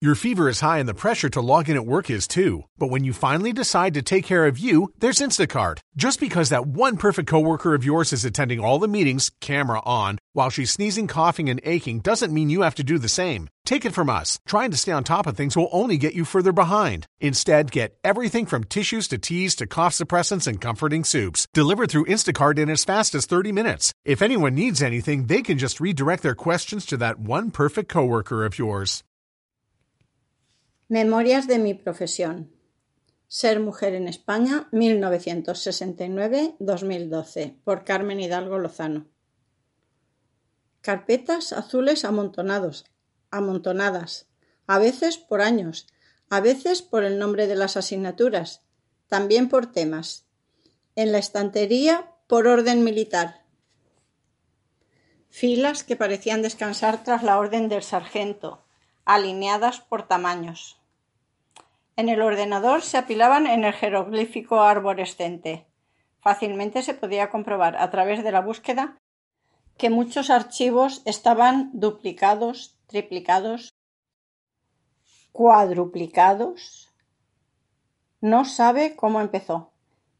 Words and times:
Your 0.00 0.14
fever 0.14 0.48
is 0.48 0.60
high 0.60 0.78
and 0.78 0.88
the 0.88 0.94
pressure 0.94 1.28
to 1.28 1.40
log 1.40 1.68
in 1.68 1.74
at 1.74 1.84
work 1.84 2.08
is 2.08 2.28
too. 2.28 2.62
But 2.78 2.86
when 2.86 3.02
you 3.02 3.12
finally 3.12 3.52
decide 3.52 3.94
to 3.94 4.02
take 4.02 4.24
care 4.24 4.46
of 4.46 4.56
you, 4.56 4.92
there's 5.00 5.18
Instacart. 5.18 5.78
Just 5.96 6.20
because 6.20 6.50
that 6.50 6.68
one 6.68 6.96
perfect 6.96 7.28
coworker 7.28 7.74
of 7.74 7.84
yours 7.84 8.12
is 8.12 8.24
attending 8.24 8.60
all 8.60 8.78
the 8.78 8.86
meetings, 8.86 9.32
camera 9.40 9.82
on, 9.84 10.18
while 10.34 10.50
she's 10.50 10.70
sneezing, 10.70 11.08
coughing, 11.08 11.50
and 11.50 11.60
aching 11.64 11.98
doesn't 11.98 12.32
mean 12.32 12.48
you 12.48 12.60
have 12.60 12.76
to 12.76 12.84
do 12.84 12.98
the 12.98 13.08
same. 13.08 13.48
Take 13.64 13.84
it 13.84 13.92
from 13.92 14.08
us. 14.08 14.38
Trying 14.46 14.70
to 14.70 14.76
stay 14.76 14.92
on 14.92 15.02
top 15.02 15.26
of 15.26 15.36
things 15.36 15.56
will 15.56 15.68
only 15.72 15.98
get 15.98 16.14
you 16.14 16.24
further 16.24 16.52
behind. 16.52 17.08
Instead, 17.18 17.72
get 17.72 17.98
everything 18.04 18.46
from 18.46 18.62
tissues 18.62 19.08
to 19.08 19.18
teas 19.18 19.56
to 19.56 19.66
cough 19.66 19.94
suppressants 19.94 20.46
and 20.46 20.60
comforting 20.60 21.02
soups 21.02 21.48
delivered 21.52 21.90
through 21.90 22.06
Instacart 22.06 22.60
in 22.60 22.70
as 22.70 22.84
fast 22.84 23.16
as 23.16 23.26
30 23.26 23.50
minutes. 23.50 23.92
If 24.04 24.22
anyone 24.22 24.54
needs 24.54 24.80
anything, 24.80 25.26
they 25.26 25.42
can 25.42 25.58
just 25.58 25.80
redirect 25.80 26.22
their 26.22 26.36
questions 26.36 26.86
to 26.86 26.96
that 26.98 27.18
one 27.18 27.50
perfect 27.50 27.88
coworker 27.88 28.44
of 28.44 28.60
yours. 28.60 29.02
Memorias 30.90 31.46
de 31.46 31.58
mi 31.58 31.74
profesión. 31.74 32.50
Ser 33.26 33.60
mujer 33.60 33.92
en 33.92 34.08
España, 34.08 34.70
1969-2012, 34.72 37.56
por 37.62 37.84
Carmen 37.84 38.20
Hidalgo 38.20 38.58
Lozano. 38.58 39.06
Carpetas 40.80 41.52
azules 41.52 42.06
amontonados, 42.06 42.86
amontonadas, 43.30 44.30
a 44.66 44.78
veces 44.78 45.18
por 45.18 45.42
años, 45.42 45.88
a 46.30 46.40
veces 46.40 46.80
por 46.80 47.04
el 47.04 47.18
nombre 47.18 47.46
de 47.46 47.56
las 47.56 47.76
asignaturas, 47.76 48.62
también 49.08 49.50
por 49.50 49.70
temas. 49.70 50.24
En 50.96 51.12
la 51.12 51.18
estantería, 51.18 52.14
por 52.26 52.46
orden 52.46 52.82
militar. 52.82 53.44
Filas 55.28 55.84
que 55.84 55.96
parecían 55.96 56.40
descansar 56.40 57.04
tras 57.04 57.22
la 57.22 57.36
orden 57.36 57.68
del 57.68 57.82
sargento, 57.82 58.64
alineadas 59.04 59.80
por 59.80 60.08
tamaños. 60.08 60.77
En 61.98 62.08
el 62.08 62.22
ordenador 62.22 62.82
se 62.82 62.96
apilaban 62.96 63.48
en 63.48 63.64
el 63.64 63.72
jeroglífico 63.72 64.60
arborescente. 64.60 65.66
Fácilmente 66.20 66.84
se 66.84 66.94
podía 66.94 67.28
comprobar 67.28 67.76
a 67.76 67.90
través 67.90 68.22
de 68.22 68.30
la 68.30 68.40
búsqueda 68.40 68.98
que 69.76 69.90
muchos 69.90 70.30
archivos 70.30 71.02
estaban 71.06 71.70
duplicados, 71.72 72.78
triplicados, 72.86 73.74
cuadruplicados. 75.32 76.94
No 78.20 78.44
sabe 78.44 78.94
cómo 78.94 79.20
empezó. 79.20 79.72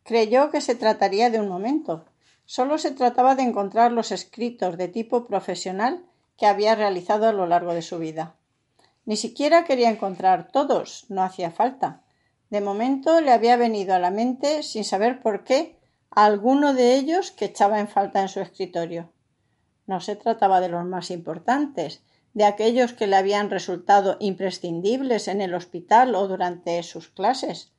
Creyó 0.02 0.50
que 0.50 0.60
se 0.60 0.74
trataría 0.74 1.30
de 1.30 1.38
un 1.38 1.46
momento. 1.46 2.06
Solo 2.44 2.78
se 2.78 2.90
trataba 2.90 3.36
de 3.36 3.44
encontrar 3.44 3.92
los 3.92 4.10
escritos 4.10 4.78
de 4.78 4.88
tipo 4.88 5.28
profesional 5.28 6.04
que 6.36 6.46
había 6.46 6.74
realizado 6.74 7.28
a 7.28 7.32
lo 7.32 7.46
largo 7.46 7.72
de 7.72 7.82
su 7.82 8.00
vida. 8.00 8.34
Ni 9.08 9.16
siquiera 9.16 9.64
quería 9.64 9.88
encontrar 9.88 10.52
todos, 10.52 11.06
no 11.08 11.22
hacía 11.22 11.50
falta. 11.50 12.02
De 12.50 12.60
momento 12.60 13.22
le 13.22 13.32
había 13.32 13.56
venido 13.56 13.94
a 13.94 13.98
la 13.98 14.10
mente, 14.10 14.62
sin 14.62 14.84
saber 14.84 15.22
por 15.22 15.44
qué, 15.44 15.78
alguno 16.10 16.74
de 16.74 16.94
ellos 16.96 17.30
que 17.30 17.46
echaba 17.46 17.80
en 17.80 17.88
falta 17.88 18.20
en 18.20 18.28
su 18.28 18.40
escritorio. 18.40 19.10
No 19.86 20.02
se 20.02 20.14
trataba 20.14 20.60
de 20.60 20.68
los 20.68 20.84
más 20.84 21.10
importantes, 21.10 22.02
de 22.34 22.44
aquellos 22.44 22.92
que 22.92 23.06
le 23.06 23.16
habían 23.16 23.48
resultado 23.48 24.18
imprescindibles 24.20 25.26
en 25.28 25.40
el 25.40 25.54
hospital 25.54 26.14
o 26.14 26.28
durante 26.28 26.82
sus 26.82 27.08
clases. 27.08 27.72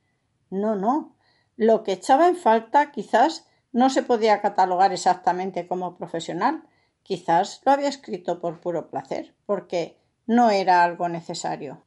No, 0.50 0.74
no. 0.74 1.14
Lo 1.56 1.84
que 1.84 1.92
echaba 1.92 2.26
en 2.26 2.34
falta 2.34 2.90
quizás 2.90 3.46
no 3.70 3.88
se 3.88 4.02
podía 4.02 4.40
catalogar 4.40 4.92
exactamente 4.92 5.68
como 5.68 5.96
profesional. 5.96 6.64
Quizás 7.04 7.60
lo 7.64 7.70
había 7.70 7.88
escrito 7.88 8.40
por 8.40 8.60
puro 8.60 8.90
placer, 8.90 9.36
porque 9.46 9.99
no 10.30 10.52
era 10.52 10.84
algo 10.84 11.08
necesario. 11.08 11.82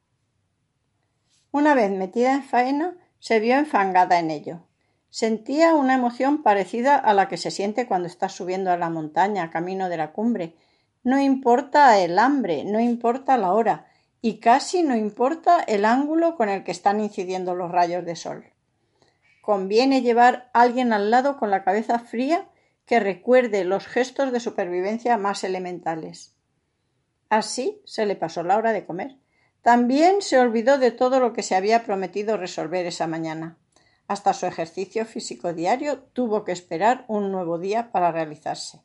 Una 1.51 1.75
vez 1.75 1.91
metida 1.91 2.33
en 2.33 2.43
faena, 2.43 2.97
se 3.19 3.39
vio 3.39 3.55
enfangada 3.55 4.19
en 4.19 4.31
ello. 4.31 4.67
Sentía 5.09 5.73
una 5.75 5.93
emoción 5.93 6.43
parecida 6.43 6.97
a 6.97 7.13
la 7.13 7.29
que 7.29 7.37
se 7.37 7.51
siente 7.51 7.87
cuando 7.87 8.09
está 8.09 8.27
subiendo 8.27 8.69
a 8.69 8.75
la 8.75 8.89
montaña, 8.89 9.49
camino 9.49 9.87
de 9.87 9.95
la 9.95 10.11
cumbre. 10.11 10.57
No 11.05 11.21
importa 11.21 11.97
el 11.99 12.19
hambre, 12.19 12.65
no 12.65 12.81
importa 12.81 13.37
la 13.37 13.53
hora, 13.53 13.87
y 14.19 14.41
casi 14.41 14.83
no 14.83 14.97
importa 14.97 15.61
el 15.61 15.85
ángulo 15.85 16.35
con 16.35 16.49
el 16.49 16.65
que 16.65 16.71
están 16.71 16.99
incidiendo 16.99 17.55
los 17.55 17.71
rayos 17.71 18.03
de 18.03 18.17
sol. 18.17 18.51
Conviene 19.41 20.01
llevar 20.01 20.49
a 20.51 20.63
alguien 20.63 20.91
al 20.91 21.11
lado 21.11 21.37
con 21.37 21.49
la 21.49 21.63
cabeza 21.63 21.97
fría 21.97 22.49
que 22.85 22.99
recuerde 22.99 23.63
los 23.63 23.87
gestos 23.87 24.33
de 24.33 24.41
supervivencia 24.41 25.17
más 25.17 25.45
elementales. 25.45 26.35
Así 27.33 27.81
se 27.83 28.05
le 28.05 28.15
pasó 28.15 28.43
la 28.43 28.57
hora 28.57 28.73
de 28.73 28.85
comer. 28.85 29.17
También 29.63 30.21
se 30.21 30.37
olvidó 30.37 30.77
de 30.77 30.91
todo 30.91 31.19
lo 31.19 31.33
que 31.33 31.41
se 31.41 31.55
había 31.55 31.83
prometido 31.83 32.37
resolver 32.37 32.85
esa 32.85 33.07
mañana. 33.07 33.57
Hasta 34.07 34.35
su 34.35 34.45
ejercicio 34.45 35.03
físico 35.07 35.51
diario 35.51 35.97
tuvo 36.13 36.43
que 36.43 36.51
esperar 36.51 37.05
un 37.07 37.31
nuevo 37.31 37.57
día 37.57 37.91
para 37.91 38.11
realizarse. 38.11 38.83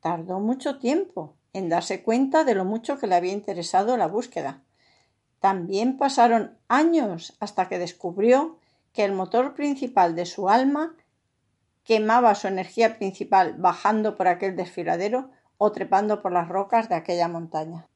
Tardó 0.00 0.38
mucho 0.38 0.78
tiempo 0.78 1.34
en 1.54 1.70
darse 1.70 2.02
cuenta 2.02 2.44
de 2.44 2.54
lo 2.54 2.66
mucho 2.66 2.98
que 2.98 3.06
le 3.06 3.14
había 3.14 3.32
interesado 3.32 3.96
la 3.96 4.06
búsqueda. 4.06 4.62
También 5.40 5.96
pasaron 5.96 6.58
años 6.68 7.38
hasta 7.40 7.70
que 7.70 7.78
descubrió 7.78 8.58
que 8.92 9.06
el 9.06 9.12
motor 9.12 9.54
principal 9.54 10.14
de 10.14 10.26
su 10.26 10.50
alma 10.50 10.94
quemaba 11.84 12.34
su 12.34 12.48
energía 12.48 12.98
principal 12.98 13.54
bajando 13.56 14.14
por 14.14 14.28
aquel 14.28 14.56
desfiladero 14.56 15.30
o 15.64 15.70
trepando 15.70 16.22
por 16.22 16.32
las 16.32 16.48
rocas 16.48 16.88
de 16.88 16.96
aquella 16.96 17.28
montaña. 17.28 17.86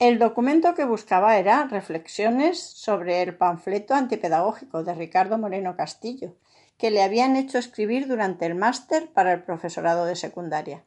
El 0.00 0.18
documento 0.18 0.74
que 0.74 0.84
buscaba 0.84 1.38
era 1.38 1.68
Reflexiones 1.68 2.58
sobre 2.60 3.22
el 3.22 3.36
panfleto 3.36 3.94
antipedagógico 3.94 4.82
de 4.82 4.94
Ricardo 4.94 5.38
Moreno 5.38 5.76
Castillo, 5.76 6.34
que 6.76 6.90
le 6.90 7.04
habían 7.04 7.36
hecho 7.36 7.56
escribir 7.56 8.08
durante 8.08 8.46
el 8.46 8.56
máster 8.56 9.12
para 9.12 9.32
el 9.32 9.44
profesorado 9.44 10.06
de 10.06 10.16
secundaria. 10.16 10.82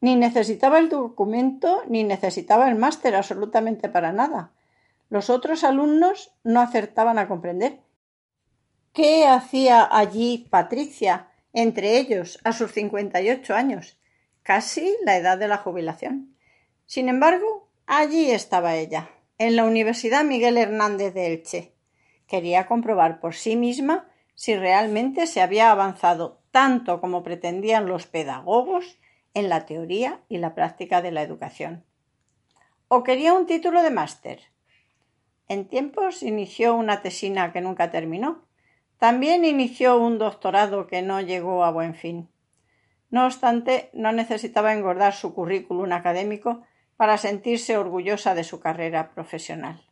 Ni 0.00 0.16
necesitaba 0.16 0.80
el 0.80 0.88
documento 0.88 1.84
ni 1.86 2.02
necesitaba 2.02 2.68
el 2.68 2.74
máster 2.74 3.14
absolutamente 3.14 3.88
para 3.88 4.12
nada. 4.12 4.50
Los 5.10 5.30
otros 5.30 5.62
alumnos 5.62 6.34
no 6.42 6.60
acertaban 6.60 7.18
a 7.18 7.28
comprender 7.28 7.82
qué 8.92 9.28
hacía 9.28 9.88
allí 9.88 10.48
Patricia, 10.50 11.28
entre 11.52 11.98
ellos, 11.98 12.40
a 12.42 12.52
sus 12.52 12.72
cincuenta 12.72 13.20
y 13.22 13.30
ocho 13.30 13.54
años, 13.54 13.96
casi 14.44 14.94
la 15.04 15.16
edad 15.16 15.38
de 15.38 15.48
la 15.48 15.56
jubilación. 15.56 16.36
Sin 16.86 17.08
embargo, 17.08 17.68
allí 17.86 18.30
estaba 18.30 18.76
ella, 18.76 19.08
en 19.38 19.56
la 19.56 19.64
Universidad 19.64 20.22
Miguel 20.22 20.58
Hernández 20.58 21.14
de 21.14 21.26
Elche. 21.26 21.72
Quería 22.28 22.66
comprobar 22.66 23.20
por 23.20 23.34
sí 23.34 23.56
misma 23.56 24.06
si 24.34 24.54
realmente 24.54 25.26
se 25.26 25.40
había 25.40 25.70
avanzado 25.70 26.42
tanto 26.50 27.00
como 27.00 27.22
pretendían 27.22 27.86
los 27.86 28.06
pedagogos 28.06 28.98
en 29.32 29.48
la 29.48 29.64
teoría 29.64 30.20
y 30.28 30.38
la 30.38 30.54
práctica 30.54 31.00
de 31.00 31.10
la 31.10 31.22
educación. 31.22 31.84
O 32.88 33.02
quería 33.02 33.32
un 33.32 33.46
título 33.46 33.82
de 33.82 33.90
máster. 33.90 34.40
En 35.48 35.68
tiempos 35.68 36.22
inició 36.22 36.74
una 36.74 37.00
tesina 37.00 37.52
que 37.52 37.62
nunca 37.62 37.90
terminó. 37.90 38.44
También 38.98 39.44
inició 39.44 39.98
un 39.98 40.18
doctorado 40.18 40.86
que 40.86 41.00
no 41.00 41.20
llegó 41.22 41.64
a 41.64 41.70
buen 41.70 41.94
fin. 41.94 42.28
No 43.14 43.26
obstante, 43.26 43.90
no 43.92 44.10
necesitaba 44.10 44.72
engordar 44.72 45.14
su 45.14 45.34
currículum 45.34 45.92
académico 45.92 46.62
para 46.96 47.16
sentirse 47.16 47.78
orgullosa 47.78 48.34
de 48.34 48.42
su 48.42 48.58
carrera 48.58 49.12
profesional. 49.14 49.86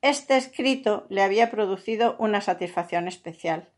Este 0.00 0.38
escrito 0.38 1.04
le 1.10 1.22
había 1.22 1.50
producido 1.50 2.16
una 2.18 2.40
satisfacción 2.40 3.08
especial, 3.08 3.68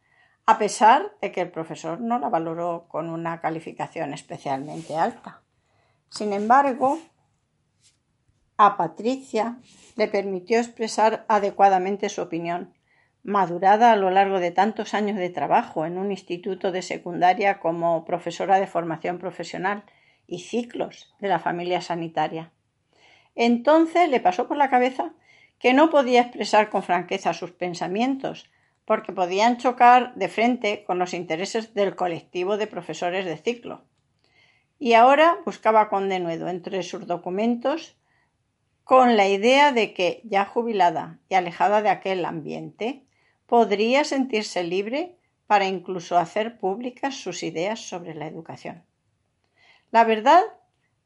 a 0.47 0.59
pesar 0.59 1.11
de 1.21 1.33
que 1.33 1.41
el 1.41 1.51
profesor 1.51 2.01
no 2.01 2.21
la 2.21 2.29
valoró 2.29 2.87
con 2.87 3.11
una 3.11 3.41
calificación 3.41 4.15
especialmente 4.15 4.95
alta. 4.95 5.43
Sin 6.09 6.33
embargo, 6.33 7.01
a 8.59 8.77
Patricia 8.77 9.59
le 9.97 10.07
permitió 10.07 10.61
expresar 10.61 11.25
adecuadamente 11.27 12.11
su 12.11 12.23
opinión 12.23 12.77
madurada 13.27 13.91
a 13.91 13.97
lo 13.97 14.11
largo 14.11 14.39
de 14.39 14.53
tantos 14.53 14.95
años 14.95 15.17
de 15.17 15.31
trabajo 15.31 15.85
en 15.85 15.99
un 15.99 16.13
instituto 16.13 16.71
de 16.71 16.81
secundaria 16.81 17.59
como 17.59 18.05
profesora 18.05 18.61
de 18.61 18.69
formación 18.69 19.19
profesional 19.19 19.83
y 20.29 20.39
ciclos 20.39 21.13
de 21.19 21.27
la 21.27 21.41
familia 21.41 21.81
sanitaria. 21.81 22.53
Entonces 23.35 24.09
le 24.09 24.21
pasó 24.21 24.47
por 24.47 24.57
la 24.57 24.71
cabeza 24.71 25.13
que 25.59 25.75
no 25.75 25.91
podía 25.91 26.21
expresar 26.21 26.71
con 26.71 26.85
franqueza 26.85 27.35
sus 27.35 27.51
pensamientos, 27.51 28.49
porque 28.85 29.13
podían 29.13 29.57
chocar 29.57 30.15
de 30.15 30.29
frente 30.29 30.85
con 30.85 31.01
los 31.01 31.13
intereses 31.13 31.75
del 31.75 31.97
colectivo 31.97 32.57
de 32.57 32.69
profesores 32.69 33.25
de 33.25 33.37
ciclo. 33.37 33.83
Y 34.79 34.93
ahora 34.93 35.39
buscaba 35.45 35.89
con 35.89 36.09
denuedo 36.09 36.47
entre 36.47 36.85
sus 36.85 37.09
documentos 37.09 37.97
con 38.85 39.17
la 39.17 39.27
idea 39.27 39.73
de 39.73 39.93
que, 39.93 40.21
ya 40.23 40.45
jubilada 40.45 41.19
y 41.29 41.35
alejada 41.35 41.83
de 41.83 41.89
aquel 41.89 42.25
ambiente, 42.25 43.06
podría 43.47 44.05
sentirse 44.05 44.63
libre 44.63 45.17
para 45.47 45.67
incluso 45.67 46.19
hacer 46.19 46.59
públicas 46.59 47.15
sus 47.15 47.43
ideas 47.43 47.81
sobre 47.81 48.15
la 48.15 48.27
educación. 48.27 48.85
La 49.91 50.05
verdad 50.05 50.43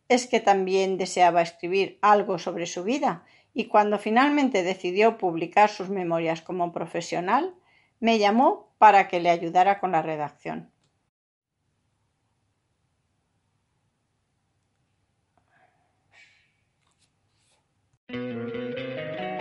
es 0.08 0.26
que 0.26 0.40
también 0.40 0.96
deseaba 0.96 1.42
escribir 1.42 1.98
algo 2.02 2.38
sobre 2.38 2.66
su 2.66 2.82
vida 2.82 3.25
y 3.52 3.66
cuando 3.66 3.98
finalmente 3.98 4.62
decidió 4.62 5.19
publicar 5.19 5.69
sus 5.69 5.88
memorias 5.88 6.40
como 6.42 6.72
profesional, 6.72 7.54
me 7.98 8.19
llamó 8.19 8.72
para 8.78 9.08
que 9.08 9.20
le 9.20 9.31
ayudara 9.31 9.78
con 9.78 9.92
la 9.92 10.02
redacción. 10.02 10.70